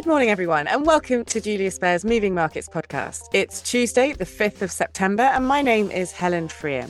Good 0.00 0.08
morning, 0.08 0.30
everyone, 0.30 0.66
and 0.66 0.86
welcome 0.86 1.26
to 1.26 1.42
Julius 1.42 1.78
Baer's 1.78 2.06
Moving 2.06 2.34
Markets 2.34 2.70
podcast. 2.70 3.20
It's 3.34 3.60
Tuesday, 3.60 4.14
the 4.14 4.24
5th 4.24 4.62
of 4.62 4.72
September, 4.72 5.24
and 5.24 5.46
my 5.46 5.60
name 5.60 5.90
is 5.90 6.10
Helen 6.10 6.48
Freer. 6.48 6.88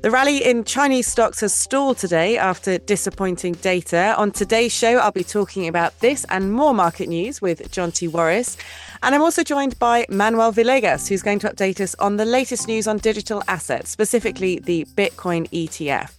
The 0.00 0.10
rally 0.10 0.44
in 0.44 0.64
Chinese 0.64 1.06
stocks 1.06 1.38
has 1.38 1.54
stalled 1.54 1.98
today 1.98 2.36
after 2.36 2.78
disappointing 2.78 3.52
data. 3.52 4.16
On 4.18 4.32
today's 4.32 4.72
show, 4.72 4.98
I'll 4.98 5.12
be 5.12 5.22
talking 5.22 5.68
about 5.68 5.96
this 6.00 6.26
and 6.30 6.52
more 6.52 6.74
market 6.74 7.08
news 7.08 7.40
with 7.40 7.70
Jonti 7.70 8.08
Warris. 8.08 8.56
And 9.04 9.14
I'm 9.14 9.22
also 9.22 9.44
joined 9.44 9.78
by 9.78 10.04
Manuel 10.08 10.52
Villegas, 10.52 11.08
who's 11.08 11.22
going 11.22 11.38
to 11.38 11.48
update 11.48 11.78
us 11.78 11.94
on 12.00 12.16
the 12.16 12.24
latest 12.24 12.66
news 12.66 12.88
on 12.88 12.98
digital 12.98 13.44
assets, 13.46 13.88
specifically 13.88 14.58
the 14.58 14.84
Bitcoin 14.96 15.48
ETF. 15.50 16.12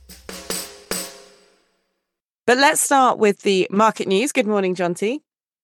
But 2.48 2.60
let's 2.60 2.80
start 2.80 3.20
with 3.20 3.42
the 3.42 3.68
market 3.70 4.08
news. 4.08 4.32
Good 4.32 4.48
morning, 4.48 4.74
Jonti. 4.74 5.20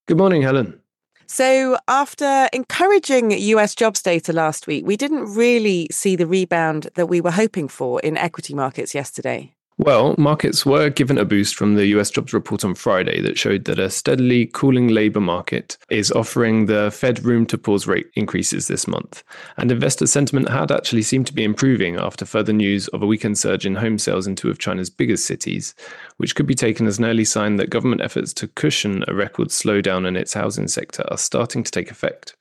Good 0.10 0.18
morning, 0.18 0.42
Helen. 0.42 0.82
So, 1.28 1.78
after 1.88 2.50
encouraging 2.52 3.30
US 3.30 3.76
jobs 3.76 4.02
data 4.02 4.34
last 4.34 4.66
week, 4.66 4.84
we 4.84 4.98
didn't 4.98 5.36
really 5.36 5.88
see 5.92 6.16
the 6.16 6.26
rebound 6.26 6.88
that 6.96 7.06
we 7.06 7.22
were 7.22 7.30
hoping 7.30 7.68
for 7.68 8.00
in 8.00 8.18
equity 8.18 8.56
markets 8.56 8.96
yesterday. 8.96 9.54
Well, 9.82 10.14
markets 10.18 10.66
were 10.66 10.90
given 10.90 11.18
a 11.18 11.24
boost 11.24 11.56
from 11.56 11.76
the 11.76 11.86
US 11.98 12.10
jobs 12.10 12.34
report 12.34 12.66
on 12.66 12.76
Friday 12.76 13.22
that 13.22 13.40
showed 13.40 13.64
that 13.64 13.80
a 13.80 13.90
steadily 13.90 14.48
cooling 14.48 14.90
labour 14.90 15.22
market 15.22 15.78
is 15.90 16.12
offering 16.12 16.66
the 16.66 16.92
Fed 16.92 17.24
room 17.24 17.46
to 17.46 17.58
pause 17.58 17.88
rate 17.88 18.08
increases 18.16 18.68
this 18.68 18.90
month. 18.90 19.24
And 19.56 19.72
investor 19.72 20.06
sentiment 20.06 20.50
had 20.50 20.70
actually 20.70 21.04
seemed 21.04 21.28
to 21.28 21.34
be 21.34 21.46
improving 21.46 21.96
after 21.96 22.26
further 22.26 22.52
news 22.52 22.90
of 22.90 23.02
a 23.02 23.08
weekend 23.08 23.38
surge 23.38 23.66
in 23.66 23.76
home 23.76 23.98
sales 23.98 24.28
in 24.28 24.36
two 24.36 24.50
of 24.50 24.60
China's 24.60 24.90
biggest 24.90 25.26
cities, 25.26 25.74
which 26.18 26.36
could 26.36 26.46
be 26.46 26.56
taken 26.56 26.86
as 26.86 27.00
an 27.00 27.06
early 27.06 27.24
sign 27.24 27.56
that 27.56 27.70
government 27.70 28.02
efforts 28.02 28.34
to 28.34 28.50
cushion 28.50 29.06
a 29.08 29.16
record 29.16 29.48
slowdown 29.48 30.06
in 30.06 30.18
its 30.18 30.34
housing 30.34 30.68
sector 30.68 31.06
are 31.10 31.18
starting 31.18 31.64
to 31.64 31.72
take 31.72 31.90
effect. 31.90 32.36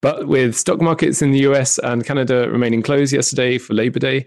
But 0.00 0.28
with 0.28 0.56
stock 0.56 0.80
markets 0.80 1.22
in 1.22 1.32
the 1.32 1.40
US 1.40 1.78
and 1.78 2.04
Canada 2.04 2.48
remaining 2.48 2.82
closed 2.82 3.12
yesterday 3.12 3.58
for 3.58 3.74
Labor 3.74 3.98
Day, 3.98 4.26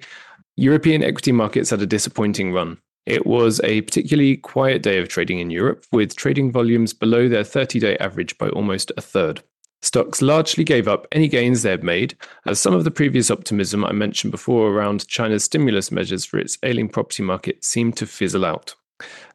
European 0.57 1.03
equity 1.03 1.31
markets 1.31 1.69
had 1.69 1.81
a 1.81 1.87
disappointing 1.87 2.53
run. 2.53 2.77
It 3.05 3.25
was 3.25 3.59
a 3.63 3.81
particularly 3.81 4.37
quiet 4.37 4.83
day 4.83 4.99
of 4.99 5.07
trading 5.07 5.39
in 5.39 5.49
Europe, 5.49 5.85
with 5.91 6.15
trading 6.15 6.51
volumes 6.51 6.93
below 6.93 7.27
their 7.27 7.43
30 7.43 7.79
day 7.79 7.97
average 7.97 8.37
by 8.37 8.49
almost 8.49 8.91
a 8.97 9.01
third. 9.01 9.41
Stocks 9.81 10.21
largely 10.21 10.63
gave 10.63 10.87
up 10.87 11.07
any 11.11 11.27
gains 11.27 11.63
they 11.63 11.71
had 11.71 11.83
made, 11.83 12.15
as 12.45 12.59
some 12.59 12.75
of 12.75 12.83
the 12.83 12.91
previous 12.91 13.31
optimism 13.31 13.83
I 13.83 13.91
mentioned 13.93 14.29
before 14.29 14.71
around 14.71 15.07
China's 15.07 15.43
stimulus 15.43 15.91
measures 15.91 16.23
for 16.23 16.37
its 16.37 16.59
ailing 16.61 16.89
property 16.89 17.23
market 17.23 17.63
seemed 17.63 17.97
to 17.97 18.05
fizzle 18.05 18.45
out. 18.45 18.75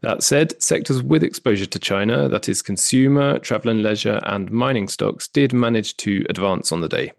That 0.02 0.22
said, 0.22 0.60
sectors 0.62 1.02
with 1.02 1.24
exposure 1.24 1.66
to 1.66 1.78
China, 1.80 2.28
that 2.28 2.48
is, 2.48 2.62
consumer, 2.62 3.40
travel 3.40 3.72
and 3.72 3.82
leisure, 3.82 4.20
and 4.22 4.50
mining 4.52 4.86
stocks, 4.86 5.26
did 5.26 5.52
manage 5.52 5.96
to 5.98 6.24
advance 6.30 6.70
on 6.70 6.80
the 6.80 6.88
day. 6.88 7.12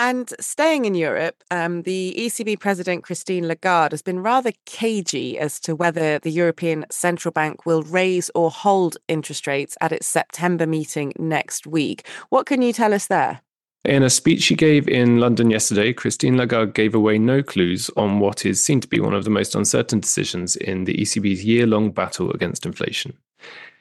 And 0.00 0.32
staying 0.38 0.84
in 0.84 0.94
Europe, 0.94 1.42
um, 1.50 1.82
the 1.82 2.14
ECB 2.16 2.60
President 2.60 3.02
Christine 3.02 3.48
Lagarde 3.48 3.92
has 3.92 4.00
been 4.00 4.20
rather 4.20 4.52
cagey 4.64 5.36
as 5.40 5.58
to 5.58 5.74
whether 5.74 6.20
the 6.20 6.30
European 6.30 6.86
Central 6.88 7.32
Bank 7.32 7.66
will 7.66 7.82
raise 7.82 8.30
or 8.32 8.48
hold 8.48 8.96
interest 9.08 9.48
rates 9.48 9.76
at 9.80 9.90
its 9.90 10.06
September 10.06 10.68
meeting 10.68 11.12
next 11.18 11.66
week. 11.66 12.06
What 12.28 12.46
can 12.46 12.62
you 12.62 12.72
tell 12.72 12.94
us 12.94 13.08
there? 13.08 13.40
In 13.84 14.04
a 14.04 14.10
speech 14.10 14.42
she 14.42 14.54
gave 14.54 14.86
in 14.86 15.18
London 15.18 15.50
yesterday, 15.50 15.92
Christine 15.92 16.36
Lagarde 16.36 16.72
gave 16.72 16.94
away 16.94 17.18
no 17.18 17.42
clues 17.42 17.90
on 17.96 18.20
what 18.20 18.46
is 18.46 18.64
seen 18.64 18.80
to 18.80 18.88
be 18.88 19.00
one 19.00 19.14
of 19.14 19.24
the 19.24 19.30
most 19.30 19.56
uncertain 19.56 19.98
decisions 19.98 20.54
in 20.54 20.84
the 20.84 20.94
ECB's 20.94 21.44
year 21.44 21.66
long 21.66 21.90
battle 21.90 22.30
against 22.30 22.64
inflation. 22.64 23.16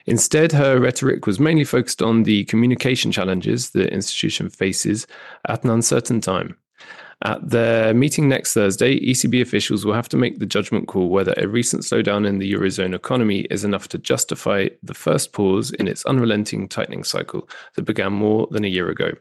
Instead, 0.08 0.53
her 0.53 0.80
rhetoric 0.80 1.27
was 1.27 1.39
mainly 1.39 1.66
focused 1.66 2.02
on 2.02 2.23
the 2.23 2.45
communication 2.45 3.11
challenges 3.11 3.72
the 3.72 3.91
institution 3.94 4.49
faces 4.49 5.05
at 5.49 5.64
an 5.66 5.69
uncertain 5.69 6.22
time. 6.22 6.55
At 7.23 7.49
their 7.49 7.94
meeting 7.94 8.30
next 8.30 8.53
Thursday, 8.53 8.99
ECB 8.99 9.42
officials 9.42 9.86
will 9.86 9.93
have 9.93 10.08
to 10.09 10.17
make 10.17 10.37
the 10.37 10.45
judgment 10.45 10.87
call 10.87 11.09
whether 11.09 11.33
a 11.36 11.48
recent 11.48 11.83
slowdown 11.83 12.27
in 12.27 12.37
the 12.37 12.54
Eurozone 12.54 12.95
economy 12.95 13.42
is 13.49 13.64
enough 13.64 13.87
to 13.89 13.98
justify 13.98 14.67
the 14.83 14.93
first 14.93 15.33
pause 15.33 15.71
in 15.71 15.87
its 15.87 16.05
unrelenting 16.05 16.70
tightening 16.70 17.04
cycle 17.04 17.49
that 17.73 17.81
began 17.81 18.14
more 18.14 18.48
than 18.52 18.64
a 18.64 18.70
year 18.70 18.89
ago. 18.89 19.11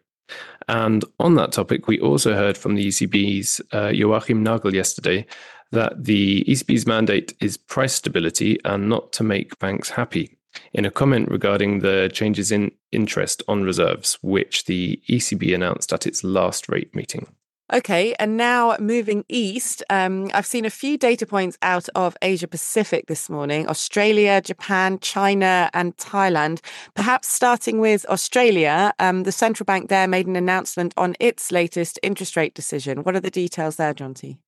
And 0.69 1.05
on 1.19 1.37
that 1.37 1.53
topic, 1.53 1.89
we 1.89 1.99
also 2.01 2.35
heard 2.35 2.59
from 2.59 2.75
the 2.75 2.89
ECB's 2.89 3.61
uh, 3.73 3.89
Joachim 3.89 4.43
Nagel 4.43 4.75
yesterday 4.75 5.25
that 5.73 6.05
the 6.05 6.45
ECB's 6.45 6.87
mandate 6.87 7.33
is 7.41 7.57
price 7.57 7.95
stability 7.95 8.59
and 8.65 8.89
not 8.89 9.13
to 9.15 9.25
make 9.25 9.59
banks 9.59 9.89
happy 9.89 10.36
in 10.73 10.85
a 10.85 10.91
comment 10.91 11.31
regarding 11.31 11.81
the 11.81 12.11
changes 12.13 12.53
in 12.53 12.73
interest 12.93 13.43
on 13.49 13.63
reserves, 13.63 14.19
which 14.23 14.65
the 14.65 15.01
ECB 15.09 15.55
announced 15.55 15.93
at 15.93 16.07
its 16.07 16.25
last 16.25 16.69
rate 16.69 16.95
meeting. 16.95 17.27
Okay, 17.73 18.15
and 18.21 18.37
now 18.37 18.77
moving 18.79 19.25
east, 19.29 19.83
um, 19.91 20.31
I've 20.33 20.47
seen 20.47 20.65
a 20.65 20.71
few 20.71 20.97
data 20.97 21.27
points 21.27 21.59
out 21.63 21.89
of 21.97 22.17
Asia 22.23 22.47
Pacific 22.47 23.07
this 23.09 23.29
morning 23.29 23.69
Australia, 23.69 24.41
Japan, 24.41 25.01
China, 25.01 25.69
and 25.75 25.97
Thailand. 25.97 26.61
Perhaps 26.95 27.27
starting 27.27 27.81
with 27.81 28.07
Australia, 28.09 28.93
um, 29.01 29.25
the 29.25 29.33
central 29.33 29.65
bank 29.65 29.89
there 29.89 30.07
made 30.07 30.29
an 30.29 30.37
announcement 30.37 30.95
on 30.97 31.17
its 31.19 31.51
latest 31.51 31.99
interest 32.05 32.37
rate 32.37 32.55
decision. 32.55 33.03
What 33.03 33.17
are 33.17 33.21
the 33.21 33.33
details 33.33 33.75
there, 33.77 33.95
Jonti? 33.95 34.39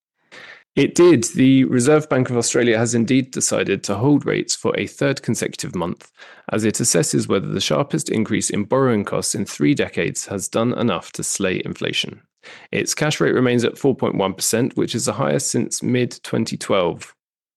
It 0.79 0.95
did. 0.95 1.25
The 1.25 1.65
Reserve 1.65 2.09
Bank 2.09 2.31
of 2.31 2.37
Australia 2.37 2.79
has 2.79 2.95
indeed 2.95 3.33
decided 3.33 3.83
to 3.83 3.97
hold 3.97 4.25
rates 4.25 4.55
for 4.55 4.79
a 4.79 4.87
third 4.87 5.23
consecutive 5.23 5.75
month 5.75 6.13
as 6.53 6.65
it 6.65 6.77
assesses 6.77 7.27
whether 7.27 7.49
the 7.49 7.61
sharpest 7.61 8.09
increase 8.09 8.49
in 8.49 8.63
borrowing 8.63 9.05
costs 9.05 9.35
in 9.35 9.45
three 9.45 9.75
decades 9.75 10.27
has 10.27 10.47
done 10.47 10.73
enough 10.79 11.11
to 11.15 11.25
slay 11.25 11.61
inflation. 11.65 12.23
Its 12.71 12.95
cash 12.95 13.19
rate 13.19 13.35
remains 13.35 13.65
at 13.65 13.75
4.1%, 13.75 14.77
which 14.77 14.95
is 14.95 15.07
the 15.07 15.15
highest 15.15 15.51
since 15.51 15.83
mid 15.83 16.13
2012, 16.23 17.13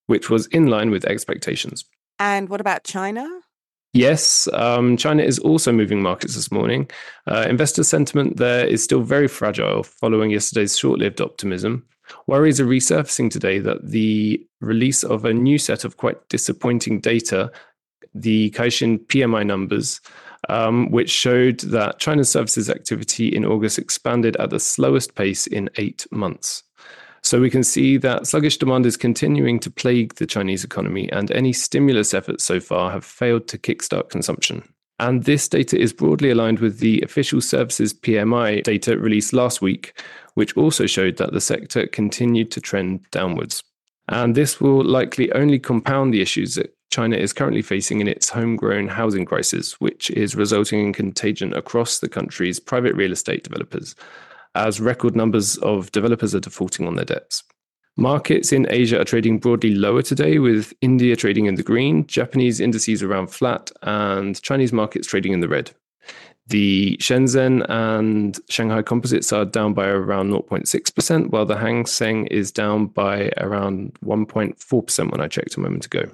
which 0.08 0.32
was 0.32 0.48
in 0.48 0.66
line 0.66 0.90
with 0.90 1.06
expectations. 1.06 1.86
And 2.18 2.50
what 2.50 2.60
about 2.60 2.86
China? 2.86 3.30
Yes, 3.94 4.48
um, 4.52 4.98
China 4.98 5.22
is 5.22 5.38
also 5.38 5.72
moving 5.72 6.02
markets 6.02 6.34
this 6.34 6.52
morning. 6.52 6.90
Uh, 7.28 7.46
investor 7.48 7.84
sentiment 7.84 8.38
there 8.38 8.66
is 8.66 8.84
still 8.84 9.04
very 9.04 9.28
fragile 9.28 9.84
following 9.84 10.32
yesterday's 10.32 10.76
short 10.76 10.98
lived 10.98 11.22
optimism. 11.22 11.86
Worries 12.28 12.60
are 12.60 12.66
resurfacing 12.66 13.30
today 13.30 13.60
that 13.60 13.90
the 13.90 14.46
release 14.60 15.04
of 15.04 15.26
a 15.26 15.34
new 15.34 15.58
set 15.58 15.84
of 15.84 15.98
quite 15.98 16.30
disappointing 16.30 17.00
data, 17.00 17.52
the 18.14 18.52
Caixin 18.52 19.00
PMI 19.08 19.46
numbers, 19.46 20.02
um, 20.50 20.90
which 20.92 21.10
showed 21.10 21.60
that 21.62 22.00
China's 22.00 22.30
services 22.30 22.70
activity 22.70 23.28
in 23.28 23.46
August 23.46 23.78
expanded 23.78 24.36
at 24.38 24.50
the 24.50 24.60
slowest 24.60 25.16
pace 25.16 25.48
in 25.48 25.70
eight 25.78 26.06
months. 26.12 26.64
So 27.24 27.40
we 27.40 27.52
can 27.52 27.64
see 27.64 27.98
that 27.98 28.26
sluggish 28.26 28.58
demand 28.58 28.86
is 28.86 28.98
continuing 28.98 29.60
to 29.60 29.70
plague 29.70 30.16
the 30.16 30.26
Chinese 30.26 30.64
economy, 30.64 31.12
and 31.12 31.32
any 31.32 31.54
stimulus 31.54 32.14
efforts 32.14 32.44
so 32.44 32.60
far 32.60 32.92
have 32.92 33.06
failed 33.06 33.48
to 33.50 33.60
kickstart 33.60 34.10
consumption. 34.10 34.64
And 35.02 35.24
this 35.24 35.48
data 35.48 35.80
is 35.80 35.94
broadly 35.94 36.30
aligned 36.30 36.60
with 36.60 36.78
the 36.78 37.02
official 37.02 37.42
services 37.42 37.92
PMI 37.92 38.62
data 38.62 39.00
released 39.00 39.34
last 39.34 39.60
week, 39.60 40.00
which 40.36 40.56
also 40.56 40.86
showed 40.86 41.18
that 41.18 41.34
the 41.34 41.42
sector 41.42 41.88
continued 41.88 42.52
to 42.52 42.62
trend 42.62 43.10
downwards. 43.10 43.64
And 44.10 44.36
this 44.36 44.62
will 44.62 44.86
likely 44.86 45.32
only 45.32 45.58
compound 45.58 46.14
the 46.14 46.22
issues 46.22 46.54
that 46.54 46.76
China 46.92 47.18
is 47.18 47.34
currently 47.34 47.64
facing 47.64 48.00
in 48.00 48.08
its 48.08 48.30
homegrown 48.30 48.90
housing 48.90 49.26
crisis, 49.26 49.82
which 49.82 50.12
is 50.12 50.36
resulting 50.36 50.80
in 50.80 50.94
contagion 50.94 51.52
across 51.56 51.98
the 51.98 52.10
country's 52.10 52.60
private 52.60 52.94
real 52.94 53.12
estate 53.12 53.44
developers, 53.44 53.96
as 54.54 54.80
record 54.80 55.16
numbers 55.16 55.58
of 55.58 55.92
developers 55.92 56.36
are 56.36 56.40
defaulting 56.40 56.86
on 56.88 56.96
their 56.96 57.06
debts. 57.06 57.44
Markets 58.02 58.52
in 58.52 58.66
Asia 58.72 59.00
are 59.00 59.06
trading 59.06 59.38
broadly 59.38 59.76
lower 59.76 60.02
today, 60.02 60.40
with 60.40 60.74
India 60.82 61.16
trading 61.16 61.46
in 61.46 61.54
the 61.54 61.62
green, 61.62 62.08
Japanese 62.08 62.60
indices 62.60 63.04
around 63.04 63.28
flat, 63.28 63.72
and 63.84 64.42
Chinese 64.42 64.74
markets 64.74 65.08
trading 65.08 65.34
in 65.34 65.40
the 65.40 65.48
red. 65.48 65.70
The 66.48 66.98
Shenzhen 66.98 67.64
and 67.70 68.40
Shanghai 68.50 68.82
composites 68.82 69.32
are 69.32 69.46
down 69.46 69.76
by 69.76 69.86
around 69.86 70.32
0.6%, 70.32 71.30
while 71.30 71.46
the 71.46 71.58
Hang 71.58 71.86
Seng 71.86 72.26
is 72.26 72.52
down 72.52 72.88
by 72.88 73.32
around 73.38 73.94
1.4% 74.04 75.12
when 75.12 75.22
I 75.22 75.28
checked 75.28 75.56
a 75.56 75.60
moment 75.60 75.86
ago. 75.86 76.10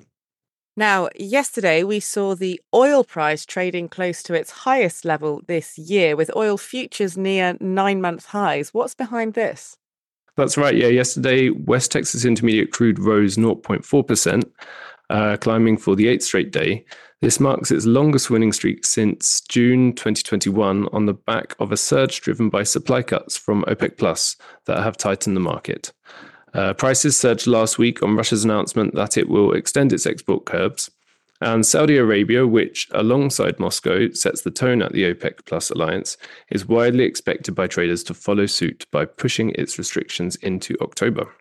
Now, 0.75 1.07
yesterday 1.15 1.85
we 1.85 2.01
saw 2.01 2.35
the 2.35 2.59
oil 2.75 3.06
price 3.06 3.45
trading 3.45 3.88
close 3.88 4.21
to 4.23 4.33
its 4.33 4.51
highest 4.51 5.06
level 5.06 5.41
this 5.47 5.77
year, 5.77 6.17
with 6.17 6.35
oil 6.35 6.57
futures 6.57 7.15
near 7.15 7.56
nine 7.61 8.01
month 8.01 8.25
highs. 8.25 8.73
What's 8.73 8.94
behind 8.94 9.35
this? 9.35 9.77
That's 10.37 10.55
right. 10.55 10.75
Yeah, 10.75 10.87
yesterday 10.87 11.49
West 11.49 11.91
Texas 11.91 12.23
Intermediate 12.23 12.71
crude 12.71 12.99
rose 12.99 13.37
0.4%, 13.37 14.43
uh, 15.09 15.37
climbing 15.37 15.77
for 15.77 15.95
the 15.95 16.07
eighth 16.07 16.23
straight 16.23 16.51
day. 16.51 16.85
This 17.21 17.39
marks 17.39 17.71
its 17.71 17.87
longest 17.87 18.29
winning 18.29 18.53
streak 18.53 18.85
since 18.85 19.41
June 19.41 19.93
2021 19.93 20.87
on 20.93 21.07
the 21.07 21.15
back 21.15 21.55
of 21.59 21.71
a 21.71 21.77
surge 21.77 22.21
driven 22.21 22.49
by 22.49 22.61
supply 22.61 23.01
cuts 23.01 23.35
from 23.35 23.63
OPEC 23.63 23.97
Plus 23.97 24.35
that 24.65 24.83
have 24.83 24.95
tightened 24.95 25.35
the 25.35 25.41
market. 25.41 25.91
Uh, 26.53 26.75
prices 26.75 27.17
surged 27.17 27.47
last 27.47 27.79
week 27.79 28.03
on 28.03 28.15
Russia's 28.15 28.45
announcement 28.45 28.93
that 28.93 29.17
it 29.17 29.27
will 29.27 29.53
extend 29.53 29.91
its 29.91 30.05
export 30.05 30.45
curbs. 30.45 30.91
And 31.41 31.65
Saudi 31.65 31.97
Arabia, 31.97 32.47
which 32.47 32.87
alongside 32.91 33.59
Moscow 33.59 34.09
sets 34.11 34.41
the 34.41 34.51
tone 34.51 34.81
at 34.81 34.93
the 34.93 35.03
OPEC 35.03 35.45
Plus 35.45 35.69
alliance, 35.69 36.17
is 36.49 36.67
widely 36.67 37.03
expected 37.03 37.53
by 37.53 37.67
traders 37.67 38.03
to 38.05 38.13
follow 38.13 38.47
suit 38.47 38.85
by 38.91 39.05
pushing 39.05 39.51
its 39.51 39.77
restrictions 39.77 40.35
into 40.37 40.75
October. 40.81 41.31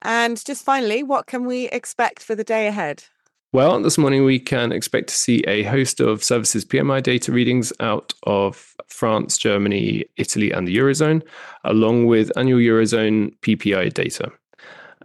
And 0.00 0.42
just 0.44 0.64
finally, 0.64 1.02
what 1.02 1.26
can 1.26 1.44
we 1.44 1.68
expect 1.68 2.22
for 2.22 2.34
the 2.34 2.44
day 2.44 2.66
ahead? 2.66 3.04
Well, 3.52 3.80
this 3.80 3.98
morning 3.98 4.24
we 4.24 4.40
can 4.40 4.72
expect 4.72 5.08
to 5.10 5.14
see 5.14 5.44
a 5.46 5.62
host 5.62 6.00
of 6.00 6.24
services 6.24 6.64
PMI 6.64 7.00
data 7.02 7.30
readings 7.30 7.72
out 7.78 8.12
of 8.24 8.74
France, 8.88 9.38
Germany, 9.38 10.04
Italy, 10.16 10.50
and 10.50 10.66
the 10.66 10.76
Eurozone, 10.76 11.22
along 11.62 12.06
with 12.06 12.36
annual 12.36 12.58
Eurozone 12.58 13.32
PPI 13.42 13.94
data. 13.94 14.32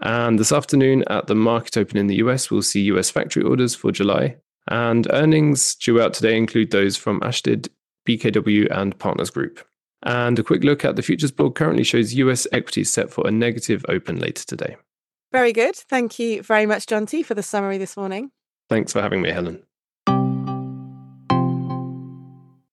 And 0.02 0.40
this 0.40 0.52
afternoon 0.52 1.04
at 1.08 1.28
the 1.28 1.36
market 1.36 1.78
open 1.78 1.98
in 1.98 2.08
the 2.08 2.18
US, 2.18 2.50
we'll 2.50 2.62
see 2.62 2.82
US 2.84 3.10
factory 3.10 3.44
orders 3.44 3.76
for 3.76 3.92
July. 3.92 4.38
And 4.68 5.08
earnings 5.12 5.76
due 5.76 6.02
out 6.02 6.14
today 6.14 6.38
include 6.38 6.72
those 6.72 6.96
from 6.96 7.20
Ashtead, 7.22 7.70
BKW, 8.08 8.68
and 8.72 8.98
Partners 9.00 9.30
Group. 9.30 9.66
And 10.04 10.40
a 10.40 10.44
quick 10.44 10.64
look 10.64 10.86
at 10.86 10.96
the 10.96 11.02
futures 11.02 11.32
board 11.32 11.56
currently 11.56 11.84
shows 11.84 12.14
US 12.14 12.48
equities 12.52 12.92
set 12.92 13.12
for 13.12 13.28
a 13.28 13.32
negative 13.32 13.86
open 13.90 14.20
later 14.20 14.46
today. 14.46 14.78
Very 15.32 15.52
good. 15.54 15.76
Thank 15.76 16.18
you 16.18 16.42
very 16.42 16.66
much, 16.66 16.86
Jonti, 16.86 17.24
for 17.26 17.36
the 17.36 17.44
summary 17.44 17.78
this 17.78 17.98
morning. 17.98 18.32
Thanks 18.70 18.94
for 18.94 19.02
having 19.02 19.22
me, 19.22 19.32
Helen. 19.32 19.64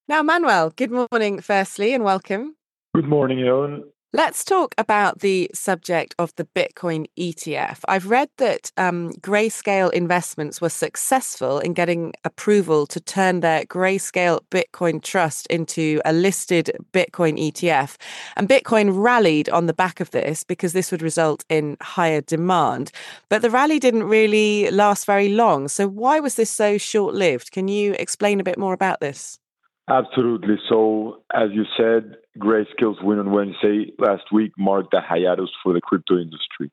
Now, 0.09 0.23
Manuel, 0.23 0.71
good 0.71 0.93
morning, 0.93 1.41
firstly, 1.41 1.93
and 1.93 2.05
welcome. 2.05 2.57
Good 2.95 3.09
morning, 3.09 3.45
Helen. 3.45 3.85
Let's 4.13 4.45
talk 4.45 4.73
about 4.79 5.19
the 5.19 5.51
subject 5.53 6.15
of 6.17 6.33
the 6.37 6.45
Bitcoin 6.45 7.07
ETF. 7.19 7.81
I've 7.89 8.07
read 8.07 8.29
that 8.39 8.71
um, 8.77 9.11
Grayscale 9.15 9.93
Investments 9.93 10.61
were 10.61 10.69
successful 10.69 11.59
in 11.59 11.75
getting 11.75 12.13
approval 12.25 12.87
to 12.87 13.01
turn 13.01 13.41
their 13.41 13.65
Grayscale 13.65 14.43
Bitcoin 14.49 15.03
Trust 15.03 15.49
into 15.49 16.01
a 16.05 16.13
listed 16.13 16.71
Bitcoin 16.93 17.37
ETF. 17.37 17.97
And 18.37 18.49
Bitcoin 18.49 18.91
rallied 18.95 19.49
on 19.49 19.67
the 19.67 19.75
back 19.75 19.99
of 19.99 20.13
this 20.13 20.45
because 20.45 20.73
this 20.73 20.93
would 20.93 21.03
result 21.03 21.45
in 21.49 21.77
higher 21.83 22.21
demand. 22.21 22.93
But 23.29 23.43
the 23.43 23.51
rally 23.51 23.81
didn't 23.81 24.05
really 24.05 24.71
last 24.71 25.05
very 25.05 25.31
long. 25.31 25.67
So, 25.67 25.89
why 25.89 26.21
was 26.21 26.37
this 26.37 26.51
so 26.51 26.79
short 26.79 27.15
lived? 27.15 27.51
Can 27.51 27.67
you 27.67 27.95
explain 27.99 28.39
a 28.39 28.45
bit 28.45 28.57
more 28.57 28.73
about 28.73 29.01
this? 29.01 29.41
Absolutely. 29.89 30.57
So, 30.69 31.23
as 31.35 31.51
you 31.53 31.65
said, 31.77 32.17
Grayscale's 32.39 33.03
win 33.03 33.19
on 33.19 33.31
Wednesday 33.31 33.93
last 33.99 34.25
week 34.33 34.53
marked 34.59 34.95
a 34.95 35.01
hiatus 35.01 35.51
for 35.63 35.73
the 35.73 35.81
crypto 35.81 36.19
industry. 36.19 36.71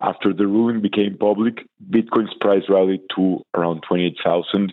After 0.00 0.32
the 0.32 0.46
ruling 0.46 0.82
became 0.82 1.16
public, 1.18 1.66
Bitcoin's 1.90 2.34
price 2.40 2.64
rallied 2.68 3.02
to 3.16 3.42
around 3.54 3.82
28,000 3.88 4.72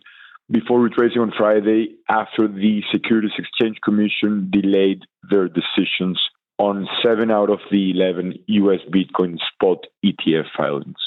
before 0.51 0.81
retracing 0.81 1.21
on 1.21 1.31
Friday 1.37 1.95
after 2.09 2.47
the 2.47 2.83
Securities 2.91 3.31
Exchange 3.37 3.77
Commission 3.83 4.49
delayed 4.51 5.03
their 5.29 5.47
decisions 5.47 6.19
on 6.57 6.87
seven 7.03 7.31
out 7.31 7.49
of 7.49 7.59
the 7.71 7.91
11 7.91 8.39
US 8.47 8.81
Bitcoin 8.89 9.37
spot 9.53 9.85
ETF 10.05 10.45
filings. 10.55 10.97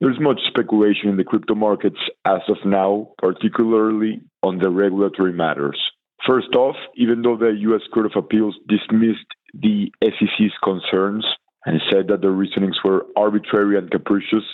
There's 0.00 0.20
much 0.20 0.40
speculation 0.46 1.08
in 1.08 1.16
the 1.16 1.24
crypto 1.24 1.54
markets 1.54 1.98
as 2.24 2.42
of 2.48 2.58
now, 2.64 3.08
particularly 3.18 4.20
on 4.42 4.58
the 4.58 4.70
regulatory 4.70 5.32
matters. 5.32 5.80
First 6.26 6.54
off, 6.54 6.76
even 6.96 7.22
though 7.22 7.36
the 7.36 7.56
U.S. 7.60 7.82
Court 7.92 8.06
of 8.06 8.12
Appeals 8.16 8.56
dismissed 8.68 9.26
the 9.54 9.90
SEC's 10.02 10.52
concerns 10.62 11.24
and 11.64 11.80
said 11.90 12.08
that 12.08 12.20
the 12.22 12.30
reasonings 12.30 12.78
were 12.84 13.06
arbitrary 13.16 13.78
and 13.78 13.90
capricious, 13.90 14.44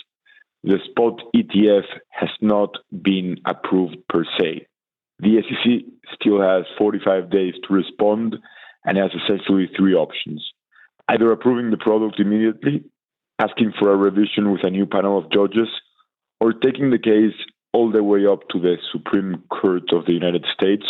the 0.63 0.79
spot 0.89 1.21
ETF 1.35 1.85
has 2.09 2.29
not 2.41 2.75
been 3.01 3.37
approved 3.45 3.97
per 4.09 4.25
se. 4.39 4.67
The 5.19 5.41
SEC 5.41 5.85
still 6.13 6.41
has 6.41 6.65
45 6.77 7.29
days 7.29 7.53
to 7.67 7.73
respond 7.73 8.35
and 8.83 8.97
has 8.97 9.11
essentially 9.11 9.69
three 9.75 9.93
options 9.93 10.43
either 11.07 11.31
approving 11.31 11.69
the 11.69 11.77
product 11.77 12.19
immediately 12.19 12.83
asking 13.39 13.73
for 13.77 13.91
a 13.91 13.97
revision 13.97 14.51
with 14.51 14.63
a 14.63 14.69
new 14.69 14.85
panel 14.85 15.17
of 15.17 15.31
judges, 15.31 15.67
or 16.39 16.53
taking 16.53 16.89
the 16.89 16.99
case 16.99 17.35
all 17.73 17.91
the 17.91 18.03
way 18.03 18.25
up 18.25 18.47
to 18.49 18.59
the 18.59 18.77
Supreme 18.91 19.43
Court 19.49 19.91
of 19.91 20.05
the 20.05 20.13
United 20.13 20.45
States, 20.53 20.85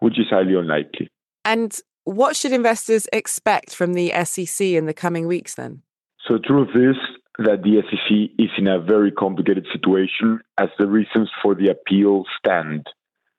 which 0.00 0.18
is 0.18 0.26
highly 0.30 0.54
unlikely. 0.54 1.08
And 1.44 1.78
what 2.04 2.36
should 2.36 2.52
investors 2.52 3.06
expect 3.12 3.74
from 3.74 3.94
the 3.94 4.12
SEC 4.24 4.66
in 4.66 4.86
the 4.86 4.94
coming 4.94 5.26
weeks 5.26 5.54
then? 5.54 5.82
So, 6.26 6.34
the 6.34 6.40
truth 6.40 6.70
is 6.74 6.96
that 7.38 7.62
the 7.62 7.82
SEC 7.88 8.10
is 8.38 8.50
in 8.58 8.66
a 8.66 8.80
very 8.80 9.12
complicated 9.12 9.66
situation 9.72 10.40
as 10.58 10.68
the 10.78 10.88
reasons 10.88 11.30
for 11.42 11.54
the 11.54 11.70
appeal 11.70 12.24
stand. 12.38 12.86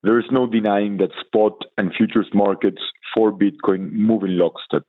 There 0.04 0.20
is 0.20 0.26
no 0.32 0.48
denying 0.48 0.98
that 0.98 1.12
spot 1.20 1.62
and 1.78 1.94
futures 1.94 2.30
markets 2.34 2.82
for 3.14 3.34
Bitcoin 3.34 3.92
move 3.92 4.24
in 4.24 4.38
lockstep, 4.38 4.84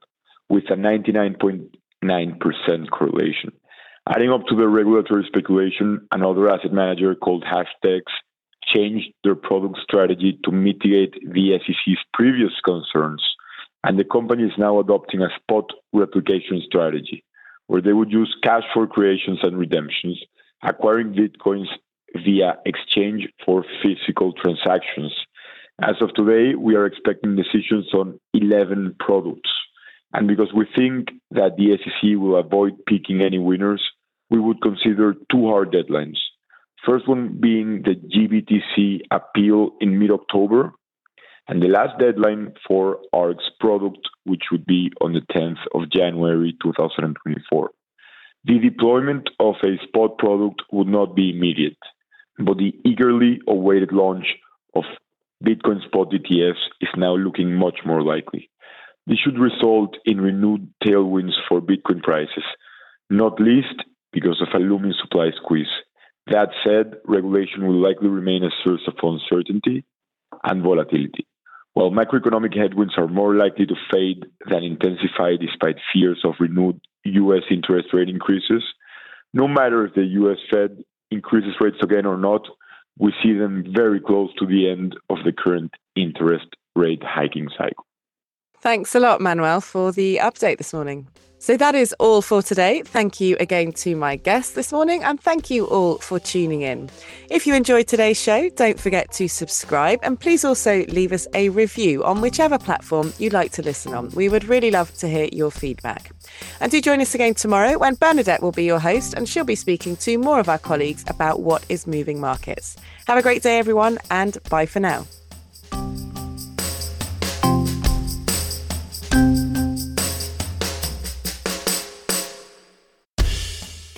with 0.48 0.64
a 0.70 0.74
99.9% 0.74 2.90
correlation. 2.90 3.52
Adding 4.08 4.30
up 4.30 4.46
to 4.46 4.56
the 4.56 4.68
regulatory 4.68 5.24
speculation, 5.26 6.06
another 6.12 6.48
asset 6.48 6.72
manager 6.72 7.14
called 7.14 7.44
Hashdex 7.44 8.02
changed 8.74 9.12
their 9.24 9.34
product 9.34 9.78
strategy 9.82 10.38
to 10.44 10.52
mitigate 10.52 11.14
the 11.22 11.58
SEC's 11.64 11.98
previous 12.14 12.52
concerns, 12.64 13.22
and 13.84 13.98
the 13.98 14.04
company 14.04 14.44
is 14.44 14.58
now 14.58 14.78
adopting 14.78 15.22
a 15.22 15.28
spot 15.36 15.70
replication 15.92 16.62
strategy, 16.66 17.24
where 17.66 17.80
they 17.80 17.92
would 17.92 18.10
use 18.10 18.34
cash 18.42 18.64
for 18.74 18.86
creations 18.86 19.38
and 19.42 19.58
redemptions, 19.58 20.18
acquiring 20.62 21.14
bitcoins 21.14 21.66
via 22.24 22.56
exchange 22.66 23.28
for 23.44 23.64
physical 23.82 24.32
transactions. 24.32 25.12
As 25.82 25.96
of 26.00 26.12
today, 26.14 26.54
we 26.54 26.74
are 26.74 26.84
expecting 26.84 27.36
decisions 27.36 27.92
on 27.94 28.20
11 28.34 28.96
products. 28.98 29.50
And 30.12 30.26
because 30.26 30.52
we 30.52 30.66
think 30.76 31.08
that 31.30 31.56
the 31.56 31.78
SEC 31.78 32.18
will 32.18 32.36
avoid 32.36 32.84
picking 32.86 33.22
any 33.22 33.38
winners, 33.38 33.82
we 34.28 34.40
would 34.40 34.60
consider 34.60 35.14
two 35.30 35.46
hard 35.46 35.72
deadlines. 35.72 36.18
First 36.86 37.06
one 37.06 37.38
being 37.40 37.82
the 37.82 37.94
GBTC 37.94 39.02
appeal 39.10 39.72
in 39.80 39.98
mid 39.98 40.10
October, 40.10 40.72
and 41.46 41.62
the 41.62 41.68
last 41.68 41.98
deadline 41.98 42.54
for 42.66 43.00
ARK's 43.12 43.50
product, 43.60 44.08
which 44.24 44.44
would 44.50 44.64
be 44.64 44.90
on 45.00 45.12
the 45.12 45.20
10th 45.32 45.58
of 45.74 45.90
January 45.90 46.56
2024. 46.62 47.70
The 48.44 48.58
deployment 48.58 49.28
of 49.38 49.56
a 49.62 49.76
spot 49.86 50.16
product 50.16 50.62
would 50.72 50.86
not 50.86 51.14
be 51.14 51.30
immediate, 51.30 51.76
but 52.38 52.56
the 52.56 52.72
eagerly 52.86 53.40
awaited 53.46 53.92
launch 53.92 54.24
of 54.74 54.84
Bitcoin 55.44 55.84
spot 55.84 56.12
ETFs 56.12 56.64
is 56.80 56.88
now 56.96 57.14
looking 57.14 57.54
much 57.54 57.80
more 57.84 58.02
likely. 58.02 58.48
This 59.06 59.18
should 59.18 59.38
result 59.38 59.96
in 60.06 60.20
renewed 60.20 60.72
tailwinds 60.84 61.34
for 61.48 61.60
Bitcoin 61.60 62.02
prices, 62.02 62.44
not 63.10 63.40
least 63.40 63.82
because 64.12 64.40
of 64.40 64.48
a 64.54 64.62
looming 64.62 64.94
supply 65.00 65.30
squeeze. 65.42 65.66
That 66.26 66.50
said, 66.64 66.94
regulation 67.04 67.66
will 67.66 67.82
likely 67.82 68.08
remain 68.08 68.44
a 68.44 68.50
source 68.64 68.82
of 68.86 68.94
uncertainty 69.02 69.84
and 70.44 70.62
volatility. 70.62 71.26
While 71.72 71.90
macroeconomic 71.90 72.56
headwinds 72.56 72.94
are 72.98 73.08
more 73.08 73.34
likely 73.34 73.66
to 73.66 73.74
fade 73.92 74.26
than 74.48 74.64
intensify 74.64 75.36
despite 75.40 75.76
fears 75.92 76.20
of 76.24 76.34
renewed 76.40 76.80
U.S. 77.04 77.42
interest 77.50 77.88
rate 77.92 78.08
increases, 78.08 78.62
no 79.32 79.46
matter 79.46 79.86
if 79.86 79.94
the 79.94 80.04
U.S. 80.04 80.38
Fed 80.50 80.82
increases 81.10 81.54
rates 81.60 81.78
again 81.82 82.06
or 82.06 82.16
not, 82.16 82.42
we 82.98 83.12
see 83.22 83.32
them 83.32 83.64
very 83.74 84.00
close 84.00 84.30
to 84.38 84.46
the 84.46 84.70
end 84.70 84.96
of 85.08 85.18
the 85.24 85.32
current 85.32 85.72
interest 85.96 86.46
rate 86.76 87.02
hiking 87.04 87.48
cycle. 87.56 87.86
Thanks 88.60 88.94
a 88.94 89.00
lot, 89.00 89.22
Manuel, 89.22 89.62
for 89.62 89.90
the 89.90 90.18
update 90.18 90.58
this 90.58 90.74
morning. 90.74 91.08
So 91.38 91.56
that 91.56 91.74
is 91.74 91.94
all 91.98 92.20
for 92.20 92.42
today. 92.42 92.82
Thank 92.82 93.18
you 93.18 93.38
again 93.40 93.72
to 93.72 93.96
my 93.96 94.16
guest 94.16 94.54
this 94.54 94.70
morning, 94.70 95.02
and 95.02 95.18
thank 95.18 95.48
you 95.48 95.64
all 95.64 95.96
for 95.96 96.20
tuning 96.20 96.60
in. 96.60 96.90
If 97.30 97.46
you 97.46 97.54
enjoyed 97.54 97.88
today's 97.88 98.20
show, 98.20 98.50
don't 98.50 98.78
forget 98.78 99.10
to 99.12 99.26
subscribe 99.26 100.00
and 100.02 100.20
please 100.20 100.44
also 100.44 100.84
leave 100.88 101.12
us 101.12 101.26
a 101.32 101.48
review 101.48 102.04
on 102.04 102.20
whichever 102.20 102.58
platform 102.58 103.14
you'd 103.18 103.32
like 103.32 103.52
to 103.52 103.62
listen 103.62 103.94
on. 103.94 104.10
We 104.10 104.28
would 104.28 104.44
really 104.44 104.70
love 104.70 104.94
to 104.98 105.08
hear 105.08 105.30
your 105.32 105.50
feedback. 105.50 106.10
And 106.60 106.70
do 106.70 106.82
join 106.82 107.00
us 107.00 107.14
again 107.14 107.32
tomorrow 107.32 107.78
when 107.78 107.94
Bernadette 107.94 108.42
will 108.42 108.52
be 108.52 108.64
your 108.64 108.78
host 108.78 109.14
and 109.14 109.26
she'll 109.26 109.44
be 109.44 109.54
speaking 109.54 109.96
to 109.96 110.18
more 110.18 110.38
of 110.38 110.50
our 110.50 110.58
colleagues 110.58 111.04
about 111.06 111.40
what 111.40 111.64
is 111.70 111.86
moving 111.86 112.20
markets. 112.20 112.76
Have 113.06 113.16
a 113.16 113.22
great 113.22 113.42
day, 113.42 113.58
everyone, 113.58 113.98
and 114.10 114.36
bye 114.50 114.66
for 114.66 114.80
now. 114.80 115.06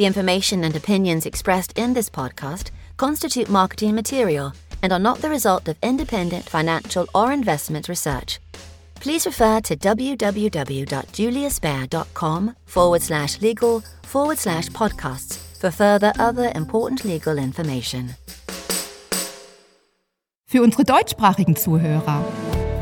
The 0.02 0.06
information 0.06 0.64
and 0.64 0.74
opinions 0.74 1.26
expressed 1.26 1.78
in 1.78 1.94
this 1.94 2.10
podcast 2.10 2.72
constitute 2.96 3.48
marketing 3.48 3.94
material 3.94 4.52
and 4.82 4.92
are 4.92 4.98
not 4.98 5.18
the 5.18 5.30
result 5.30 5.68
of 5.68 5.76
independent 5.80 6.44
financial 6.44 7.06
or 7.14 7.30
investment 7.30 7.88
research. 7.88 8.40
Please 8.96 9.26
refer 9.26 9.60
to 9.60 9.76
www.juliusbaer.com 9.76 12.56
forward 12.64 13.02
slash 13.02 13.40
legal 13.40 13.84
forward 14.02 14.38
slash 14.38 14.66
podcasts 14.70 15.38
for 15.60 15.70
further 15.70 16.12
other 16.18 16.50
important 16.52 17.04
legal 17.04 17.38
information. 17.38 18.16
Für 20.48 20.64
unsere 20.64 20.84
deutschsprachigen 20.84 21.54
Zuhörer. 21.54 22.24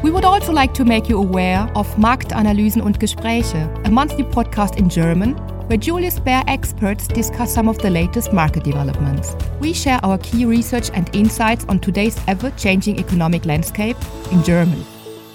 We 0.02 0.10
would 0.10 0.24
also 0.24 0.52
like 0.52 0.72
to 0.72 0.86
make 0.86 1.10
you 1.10 1.22
aware 1.22 1.70
of 1.74 1.98
Marktanalysen 1.98 2.80
und 2.80 2.98
Gespräche, 2.98 3.68
a 3.84 3.90
monthly 3.90 4.24
podcast 4.24 4.76
in 4.76 4.88
German 4.88 5.36
where 5.70 5.78
Julius 5.78 6.18
Baer 6.18 6.42
experts 6.48 7.06
discuss 7.06 7.54
some 7.54 7.68
of 7.68 7.78
the 7.78 7.90
latest 7.90 8.32
market 8.32 8.64
developments. 8.64 9.36
We 9.60 9.72
share 9.72 10.00
our 10.02 10.18
key 10.18 10.44
research 10.44 10.90
and 10.94 11.08
insights 11.14 11.64
on 11.68 11.78
today's 11.78 12.18
ever 12.26 12.50
changing 12.56 12.98
economic 12.98 13.44
landscape 13.46 13.96
in 14.32 14.42
German. 14.42 14.84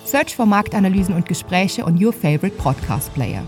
Search 0.03 0.35
for 0.35 0.45
Marktanalysen 0.45 1.15
und 1.15 1.25
Gespräche 1.25 1.85
on 1.85 1.95
your 1.95 2.11
favorite 2.11 2.57
podcast 2.57 3.13
player. 3.13 3.47